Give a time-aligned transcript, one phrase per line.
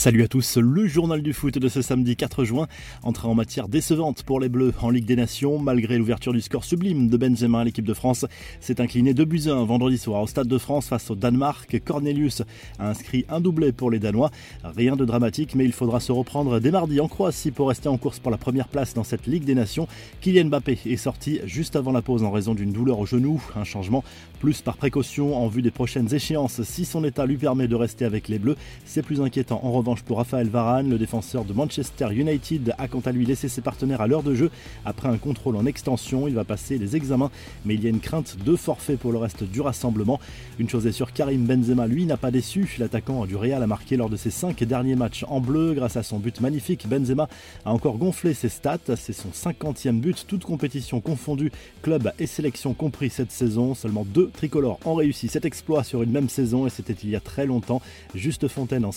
[0.00, 2.68] Salut à tous, le journal du foot de ce samedi 4 juin.
[3.02, 6.64] Entrée en matière décevante pour les Bleus en Ligue des Nations, malgré l'ouverture du score
[6.64, 8.24] sublime de Benzema, l'équipe de France
[8.60, 11.82] s'est inclinée de buts 1 vendredi soir au Stade de France face au Danemark.
[11.84, 12.40] Cornelius
[12.78, 14.30] a inscrit un doublé pour les Danois.
[14.64, 17.98] Rien de dramatique, mais il faudra se reprendre dès mardi en Croatie pour rester en
[17.98, 19.86] course pour la première place dans cette Ligue des Nations.
[20.22, 23.42] Kylian Mbappé est sorti juste avant la pause en raison d'une douleur au genou.
[23.54, 24.02] Un changement
[24.38, 26.62] plus par précaution en vue des prochaines échéances.
[26.62, 28.56] Si son état lui permet de rester avec les Bleus,
[28.86, 30.88] c'est plus inquiétant en revanche pour Raphaël Varane.
[30.88, 34.34] Le défenseur de Manchester United a quant à lui laissé ses partenaires à l'heure de
[34.34, 34.50] jeu.
[34.84, 37.30] Après un contrôle en extension, il va passer les examens,
[37.64, 40.20] mais il y a une crainte de forfait pour le reste du rassemblement.
[40.60, 42.76] Une chose est sûre, Karim Benzema, lui, n'a pas déçu.
[42.78, 45.74] L'attaquant du Real a marqué lors de ses cinq derniers matchs en bleu.
[45.74, 47.28] Grâce à son but magnifique, Benzema
[47.64, 48.78] a encore gonflé ses stats.
[48.94, 51.50] C'est son 50e but, toute compétition confondue,
[51.82, 53.74] club et sélection compris cette saison.
[53.74, 57.16] Seulement deux tricolores ont réussi cet exploit sur une même saison et c'était il y
[57.16, 57.82] a très longtemps.
[58.14, 58.92] Juste Fontaine en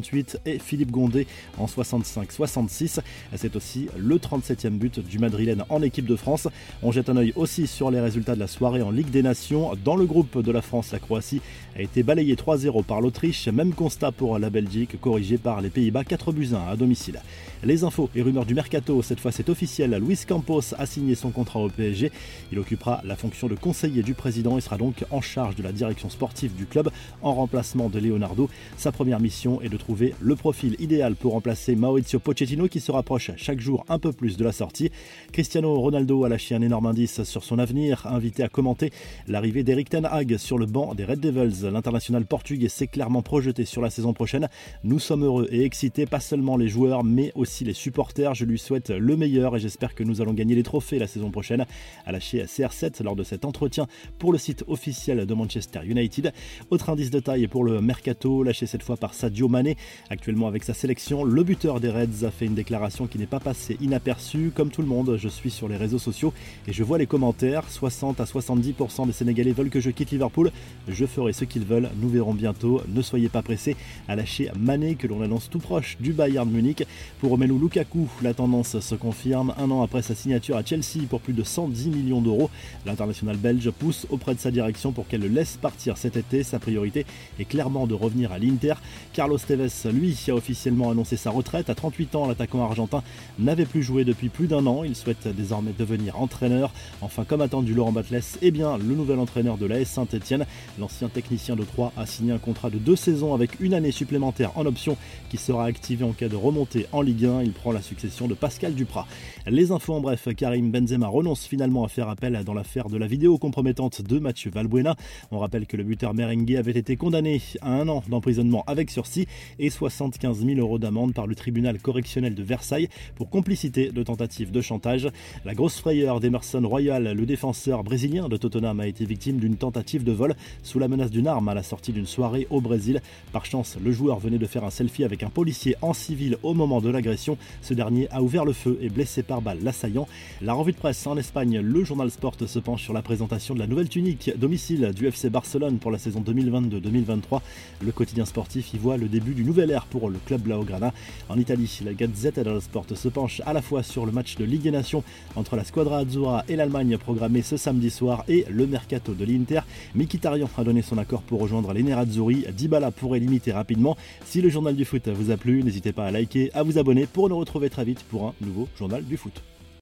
[0.00, 1.26] 57-58 et Philippe Gondé
[1.58, 3.00] en 65-66.
[3.34, 6.48] C'est aussi le 37e but du Madrilène en équipe de France.
[6.82, 9.72] On jette un œil aussi sur les résultats de la soirée en Ligue des Nations.
[9.84, 11.40] Dans le groupe de la France, la Croatie
[11.76, 13.48] a été balayée 3-0 par l'Autriche.
[13.48, 17.20] Même constat pour la Belgique, corrigée par les Pays-Bas 4 buts 1 à domicile.
[17.64, 19.98] Les infos et rumeurs du mercato, cette fois c'est officiel.
[20.00, 22.12] Luis Campos a signé son contrat au PSG.
[22.52, 25.72] Il occupera la fonction de conseiller du président et sera donc en charge de la
[25.72, 26.90] direction sportive du club
[27.22, 28.48] en remplacement de Leonardo.
[28.76, 29.76] Sa première mission est de
[30.20, 34.36] le profil idéal pour remplacer Maurizio Pochettino qui se rapproche chaque jour un peu plus
[34.36, 34.90] de la sortie.
[35.32, 38.90] Cristiano Ronaldo a lâché un énorme indice sur son avenir, invité à commenter
[39.28, 41.70] l'arrivée d'Eric Ten Hag sur le banc des Red Devils.
[41.70, 44.48] L'international portugais s'est clairement projeté sur la saison prochaine.
[44.82, 48.34] Nous sommes heureux et excités, pas seulement les joueurs, mais aussi les supporters.
[48.34, 51.30] Je lui souhaite le meilleur et j'espère que nous allons gagner les trophées la saison
[51.30, 51.64] prochaine.
[52.06, 53.86] A lâché CR7 lors de cet entretien
[54.18, 56.32] pour le site officiel de Manchester United.
[56.70, 59.75] Autre indice de taille pour le mercato, lâché cette fois par Sadio Mané.
[60.10, 63.40] Actuellement avec sa sélection, le buteur des Reds a fait une déclaration qui n'est pas
[63.40, 64.52] passée inaperçue.
[64.54, 66.32] Comme tout le monde, je suis sur les réseaux sociaux
[66.66, 67.64] et je vois les commentaires.
[67.68, 70.50] 60 à 70% des Sénégalais veulent que je quitte Liverpool.
[70.88, 71.90] Je ferai ce qu'ils veulent.
[72.00, 72.82] Nous verrons bientôt.
[72.88, 73.76] Ne soyez pas pressés
[74.08, 76.84] à lâcher Mané que l'on annonce tout proche du Bayern Munich.
[77.20, 79.54] Pour Romelu Lukaku, la tendance se confirme.
[79.58, 82.50] Un an après sa signature à Chelsea pour plus de 110 millions d'euros,
[82.84, 86.42] l'international belge pousse auprès de sa direction pour qu'elle le laisse partir cet été.
[86.42, 87.06] Sa priorité
[87.38, 88.74] est clairement de revenir à l'Inter.
[89.12, 91.70] Carlos Tevez, lui, a officiellement annoncé sa retraite.
[91.70, 93.02] À 38 ans, l'attaquant argentin
[93.38, 94.84] n'avait plus joué depuis plus d'un an.
[94.84, 96.72] Il souhaite désormais devenir entraîneur.
[97.00, 100.46] Enfin, comme attendu Laurent Batles, eh bien, le nouvel entraîneur de l'AS Saint-Etienne,
[100.78, 104.50] l'ancien technicien de Troyes, a signé un contrat de deux saisons avec une année supplémentaire
[104.56, 104.96] en option
[105.30, 107.42] qui sera activé en cas de remontée en Ligue 1.
[107.42, 109.06] Il prend la succession de Pascal Duprat.
[109.46, 113.06] Les infos en bref, Karim Benzema renonce finalement à faire appel dans l'affaire de la
[113.06, 114.96] vidéo compromettante de Mathieu Valbuena.
[115.30, 119.26] On rappelle que le buteur merengue avait été condamné à un an d'emprisonnement avec sursis
[119.58, 124.50] et 75 000 euros d'amende par le tribunal correctionnel de Versailles pour complicité de tentative
[124.50, 125.08] de chantage.
[125.44, 130.04] La grosse frayeur d'Emerson Royal, le défenseur brésilien de Tottenham, a été victime d'une tentative
[130.04, 133.00] de vol sous la menace d'une arme à la sortie d'une soirée au Brésil.
[133.32, 136.54] Par chance, le joueur venait de faire un selfie avec un policier en civil au
[136.54, 137.38] moment de l'agression.
[137.62, 140.08] Ce dernier a ouvert le feu et blessé par balle l'assaillant.
[140.42, 143.60] La revue de presse en Espagne, le journal Sport se penche sur la présentation de
[143.60, 147.40] la nouvelle tunique domicile du FC Barcelone pour la saison 2022-2023.
[147.82, 150.92] Le quotidien sportif y voit le début du nouvel ère pour le club Blaugrana.
[151.28, 154.44] En Italie, la Gazzetta dello Sport se penche à la fois sur le match de
[154.44, 155.04] Ligue des Nations
[155.36, 159.60] entre la Squadra Azzurra et l'Allemagne programmé ce samedi soir et le mercato de l'Inter.
[159.94, 162.46] Mkhitaryan a donné son accord pour rejoindre les Nerazzurri.
[162.56, 163.96] Dybala pourrait limiter rapidement.
[164.24, 167.06] Si le journal du foot vous a plu, n'hésitez pas à liker, à vous abonner
[167.06, 169.42] pour nous retrouver très vite pour un nouveau journal du foot.